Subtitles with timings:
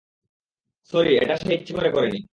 [0.93, 2.21] Sorry, এটা সে ইচ্ছে করে করেনি।